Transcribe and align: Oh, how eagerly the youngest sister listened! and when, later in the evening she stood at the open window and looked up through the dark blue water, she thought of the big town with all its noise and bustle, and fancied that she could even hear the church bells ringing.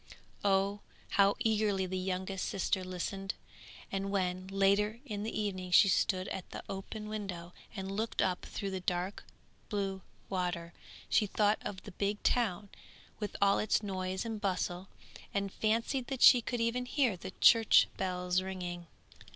Oh, 0.43 0.79
how 1.09 1.35
eagerly 1.37 1.85
the 1.85 1.95
youngest 1.95 2.45
sister 2.49 2.83
listened! 2.83 3.35
and 3.91 4.09
when, 4.09 4.47
later 4.47 4.99
in 5.05 5.21
the 5.21 5.39
evening 5.39 5.69
she 5.69 5.87
stood 5.89 6.27
at 6.29 6.49
the 6.49 6.63
open 6.67 7.07
window 7.07 7.53
and 7.75 7.91
looked 7.91 8.19
up 8.19 8.43
through 8.43 8.71
the 8.71 8.79
dark 8.79 9.23
blue 9.69 10.01
water, 10.27 10.73
she 11.07 11.27
thought 11.27 11.59
of 11.61 11.83
the 11.83 11.91
big 11.91 12.23
town 12.23 12.69
with 13.19 13.35
all 13.43 13.59
its 13.59 13.83
noise 13.83 14.25
and 14.25 14.41
bustle, 14.41 14.87
and 15.35 15.53
fancied 15.53 16.07
that 16.07 16.23
she 16.23 16.41
could 16.41 16.61
even 16.61 16.87
hear 16.87 17.15
the 17.15 17.29
church 17.39 17.87
bells 17.97 18.41
ringing. 18.41 18.87